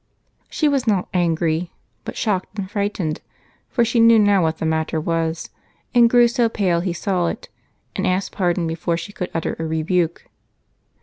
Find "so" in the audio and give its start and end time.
6.27-6.49